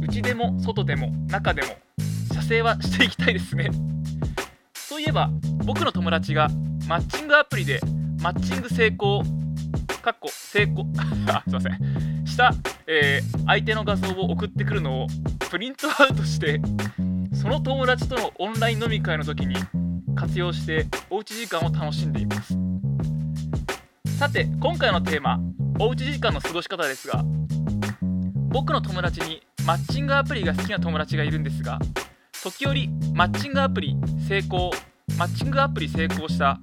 [0.00, 1.68] 内でも外でも中でも
[2.42, 3.70] 射精はしていきたいですね。
[4.74, 5.30] そういえば
[5.64, 6.48] 僕の友達が
[6.88, 7.80] マッチングアプリで
[8.20, 9.22] マッチング成功
[10.02, 10.86] かっこ成功
[11.28, 12.26] あすいません。
[12.26, 12.52] した、
[12.86, 15.06] えー、相手の画像を送ってくるのを
[15.50, 16.60] プリントアウトして
[17.32, 19.54] その友達とのオンライン飲み会の時に
[20.14, 22.56] 活用しておうち時間を楽しんでいます。
[24.18, 25.38] さて今回のテーマ
[25.78, 27.24] おうち時間の過ごし方ですが
[28.48, 31.78] 僕の友達にマッチングアプリが好きな友達がいるんですが
[32.42, 34.72] 時折マッチングアプリ成功
[35.16, 36.58] マッチングアプリ成功した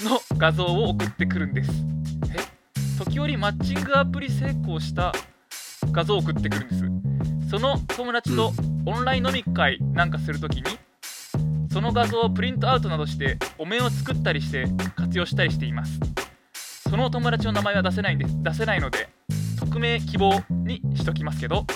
[0.00, 1.70] の画像を送ってくるんです。
[2.34, 3.04] え？
[3.04, 5.12] 時折マッチングアプリ成功した
[5.92, 6.74] 画像を送ってくるんで
[7.44, 7.50] す。
[7.50, 8.54] その友達と
[8.86, 10.78] オンライン飲み会なんかするときに
[11.70, 14.64] その画像をプリントアウトなどしてお面を作ったりして
[14.96, 16.00] 活用したりしています。
[16.88, 19.10] その友達の名前は出せないんです出せないので
[19.60, 21.66] 匿名希望にしときますけど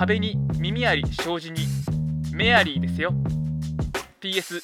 [0.00, 1.60] 壁に耳あり障子に
[2.32, 3.12] メアリーですよ。
[4.22, 4.58] PS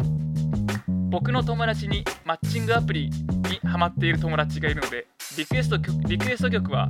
[1.11, 6.88] 僕の友達にマッチングアプリにハマっている友達がいるのでリクエスト曲リクエスト曲は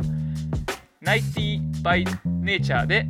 [1.02, 2.04] 90 by
[2.40, 3.08] Nature で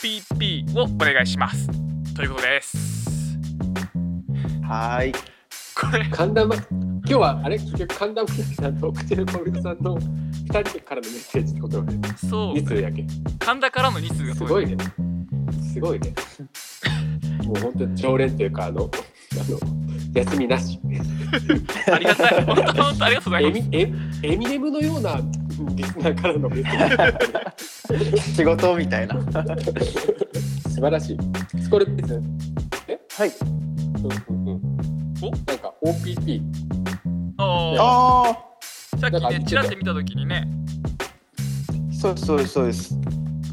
[0.00, 1.68] OPP をお願いします。
[2.14, 3.36] ということです。
[4.62, 5.33] はい。
[5.74, 6.04] これ。
[6.10, 7.58] 神田ま今日はあれ？
[7.58, 12.00] 結局神田正輝さんと口の小室さんの2人からのメッセージってことね。
[12.28, 13.04] そう2通やけ。
[13.40, 14.76] 神田からの2通がすごいね。
[15.72, 16.14] すごいね。
[17.44, 19.58] もう本当に常連というかあのあの
[20.14, 20.80] 休みなし。
[21.92, 22.44] ありがたい。
[22.44, 23.58] 本当本当ありがとうございます。
[23.58, 25.20] エミエエミネムのような
[25.74, 28.22] リスナーからのメッセージ。
[28.22, 29.20] 仕事みたいな。
[29.20, 31.18] 素晴らしい。
[31.60, 32.22] スコルピス。
[32.88, 32.98] え？
[33.16, 33.32] はい。
[34.28, 34.43] うん
[35.24, 36.42] おなんか OPP
[37.38, 40.46] あああさっきねちらって見た時にね。
[41.94, 42.94] あそうですそうですそうです。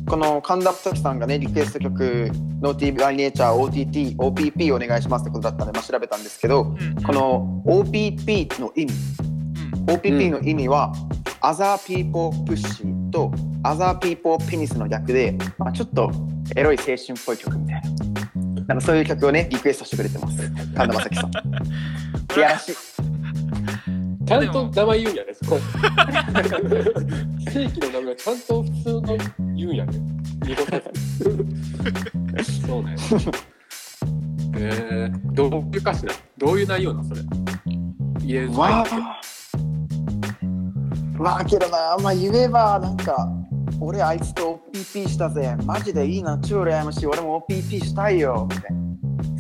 [0.05, 2.29] この神田正輝さんがねリクエスト曲
[2.59, 7.03] 「No TV by Nature OTT OPP お願いします」ってことだったので、まあ、調べたんですけどうん。
[7.03, 9.85] この OPP の意味うん。
[9.85, 10.91] OPP の意味は、
[11.41, 13.31] Other People Push と
[13.63, 16.11] Other People Penis の逆で、まあ、ちょっと
[16.57, 18.50] エロい青春っぽい曲みたいな。
[18.71, 20.49] なんかそういう曲をね、リクエストしてくれてます。
[20.49, 21.31] 神田正輝さん。
[22.37, 22.75] いやらしい。
[24.25, 25.59] ちゃんと名前言うんやね、そこ。
[27.51, 29.17] 正規の名前ちゃんと普通の
[29.55, 29.99] 言うんやね。
[30.45, 30.81] 濁さ
[31.19, 31.45] ず。
[32.65, 32.95] そうね。
[34.55, 37.21] えー、どういう歌詞などういう内容なのそれ？
[38.21, 39.19] 入れるわあ。
[41.21, 43.27] わあけどな、まあ言えばなんか、
[43.83, 45.55] 俺あいつと OPP したぜ。
[45.65, 47.07] マジでいいな、超羨ましい。
[47.07, 48.47] 俺も OPP したいよ。
[48.49, 48.77] みたいな。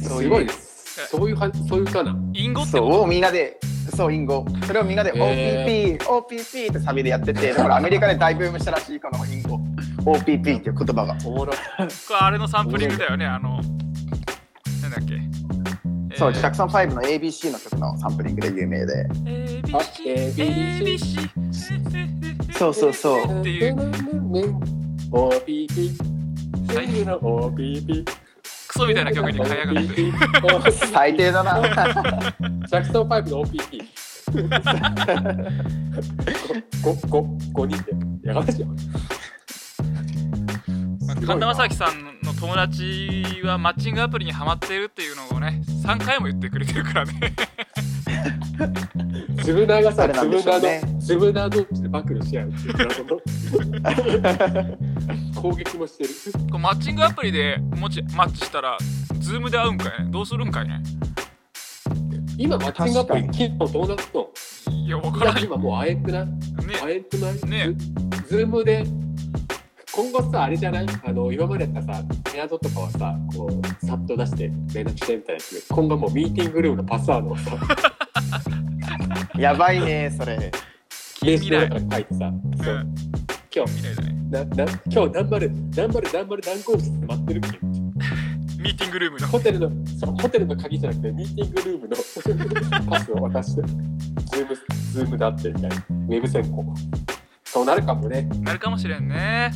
[0.09, 1.07] そういうすごいです。
[1.09, 2.15] そういうはそういう歌な？
[2.33, 3.59] 隠語ってそうこをみんなで、
[3.95, 4.43] そう、隠語。
[4.65, 9.59] それをみんなでへ OPP、OPP ってサビでやってて、だからアメリカで大ブームしたらしい、この隠語。
[10.11, 11.15] OPP っていう言葉が。
[11.23, 11.87] おもろこれ
[12.19, 13.61] あれのサンプリングだよねあの
[14.81, 15.21] なんだっけ？
[16.17, 19.07] そう、えージャクソン5の ABC の曲のサンプリングで有名で。
[19.13, 22.20] ABC あ ABC
[22.61, 23.75] そうそうそうっていう。
[26.67, 28.05] 最最の OPP。
[28.67, 31.59] クソみたいな曲に変えやがって最低だな。
[31.59, 33.81] ジャクソン5の OPP。
[36.83, 37.81] 5、5、5人
[38.21, 38.27] で。
[38.27, 38.63] やがまし
[41.25, 47.33] 神田正輝さんの友達はマッチングアプリにハマってるっていうのをね3回も言ってくれてるからね
[49.43, 50.81] ズブナーがさ、誰なんでズブナしょうね。
[50.83, 53.19] ーの、ズブナー同士で暴露し合うっていう謎の
[55.41, 56.09] 攻撃もしてる。
[56.49, 58.77] こうマッチングアプリでもしマッチしたら
[59.19, 60.11] ズームで会うんかいね？
[60.11, 60.81] どうするんかいね？
[62.37, 64.27] 今、マッチングアプリ、機能どうなったの
[64.71, 66.25] いや分からん、ねや今もう会えんくない？
[66.81, 67.33] 会えんくない？
[67.49, 67.73] ね。
[68.27, 68.83] ズズームで、
[69.93, 70.85] 今後さ、あれじゃない？
[71.05, 73.47] あの、今までやったらさ、メアドとかはさ、こ
[73.81, 74.43] う、さっと出して
[74.73, 77.51] 連絡してみたいなやつ今後もうミーティングルームのパスワードをさ、
[79.39, 80.51] やばいね、それ。
[81.23, 82.75] 名未来刺の中に書いてさ、そう。
[82.75, 82.93] うん
[83.53, 87.59] 今日、なな今日何丸何丸何丸何号室で待ってるっけ
[88.63, 89.27] ミーティングルームの。
[89.27, 89.69] ホテルの
[89.99, 91.97] そうホテルの鍵じゃなくてミーティングルームの
[92.89, 94.55] パスを渡してズーム
[94.93, 95.75] ズームだってみたいな。
[95.75, 96.63] ウェブ選考
[97.43, 98.21] そうなるかもね。
[98.39, 99.51] なるかもしれんね。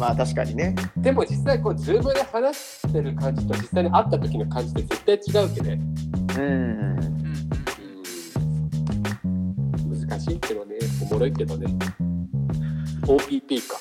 [0.00, 0.74] まあ確かにね。
[0.96, 5.80] でも実際こうズームで話してる感じと実際に会った時の感じって絶対違うけどね
[6.38, 7.15] うん。
[10.32, 11.66] いけどねおもろいけどね
[13.02, 13.78] OPP か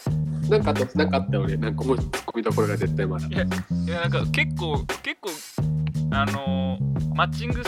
[0.50, 5.30] なんかあとなんかあったよねなんか思い込みどころが絶対まだいやいやなんか結構結構
[6.12, 7.64] あのーマッチング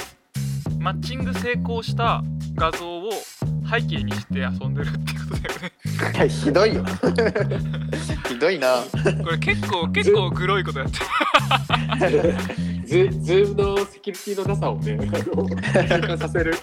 [0.80, 2.22] マッチング成功した
[2.56, 3.10] 画像を
[3.70, 5.72] 背景にして遊んでるってことだよね
[6.16, 6.86] いやひどいよ。
[8.28, 8.84] ひどいな。
[9.24, 12.36] これ結構結構グロいことやってる
[12.86, 15.48] ズズームのセキュリティのなさをね、あの
[15.88, 16.54] 体感させる。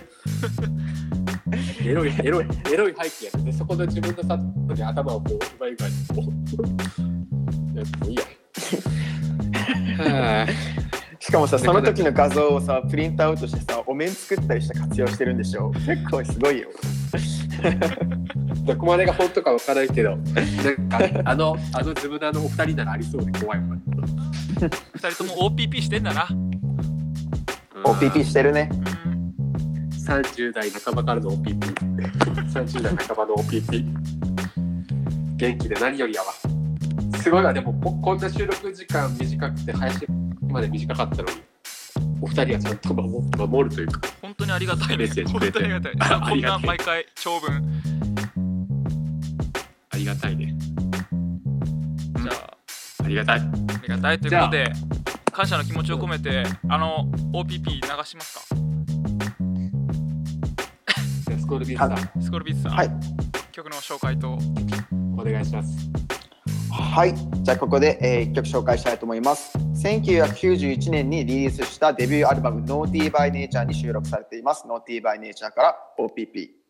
[1.85, 3.51] エロい、エロい、エロい背景やね。
[3.51, 4.37] で、そこで自分のさ、
[4.75, 6.21] に頭をこう、奪い奪いこう。
[7.75, 8.23] いやもういいや。
[10.45, 10.47] は
[11.21, 15.71] しかもさ、その時の画像をさ、プリントアウトしてさ、お面作ったりして活用してるんでしょ？
[15.71, 16.69] 結構すごいよ。
[16.71, 16.73] い
[18.67, 23.65] どこまでが本当かわからないけど、なんか、あの、あのズムナのお二人ならありそうで怖いわ。
[24.95, 26.29] 二人とも OPP してんだな
[27.85, 28.69] OPP してるね。
[28.73, 28.94] うん
[30.05, 31.59] 30代半ばからの OPP。
[32.53, 33.85] 30代半ばの OPP。
[35.37, 36.33] 元気で何よりやわ。
[37.19, 40.07] すごいわ、でもここんな収録時間短くて、配信
[40.49, 41.43] まで短かったのに、
[42.21, 43.09] お二人はちゃんと守
[43.49, 47.63] 守るというか、本当にありがたいねメッセージにありがたいあこんな毎回長文
[49.91, 50.55] ありがたいね。
[52.23, 52.57] じゃあ
[53.05, 53.41] ありがたい。
[53.41, 53.45] あ
[53.83, 54.73] りがたいということで
[55.33, 58.64] 感謝の気持ちを込めてあの OPP 流しますか？
[61.55, 62.91] コールビーズさん、スコールビーツさん、はい。
[63.53, 64.37] 曲の紹介と
[65.17, 65.89] お願いします。
[66.73, 67.15] はい。
[67.15, 69.57] じゃあここで、えー、1曲紹介したいと思います。
[69.57, 74.67] 1991年にリリースしたデビューアルバム Naughty by Nature に収録されています。
[74.67, 76.64] Naughty by Nature から OPP。